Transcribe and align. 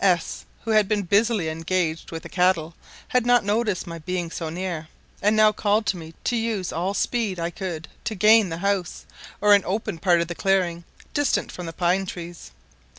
S, 0.03 0.45
who 0.63 0.71
had 0.71 0.87
been 0.87 1.03
busily 1.03 1.47
engaged 1.47 2.09
with 2.09 2.23
the 2.23 2.27
cattle, 2.27 2.73
had 3.09 3.23
not 3.23 3.43
noticed 3.45 3.85
my 3.85 3.99
being 3.99 4.31
so 4.31 4.49
near, 4.49 4.87
and 5.21 5.35
now 5.35 5.51
called 5.51 5.85
to 5.85 5.95
me 5.97 6.15
to 6.23 6.35
use 6.35 6.73
all 6.73 6.93
the 6.93 6.99
speed 6.99 7.39
I 7.39 7.51
could 7.51 7.87
to 8.05 8.15
gain 8.15 8.49
the 8.49 8.57
house, 8.65 9.05
or 9.41 9.53
an 9.53 9.61
open 9.63 9.99
part 9.99 10.19
of 10.19 10.27
the 10.27 10.33
clearing, 10.33 10.85
distant 11.13 11.51
from 11.51 11.67
the 11.67 11.71
pine 11.71 12.07
trees. 12.07 12.49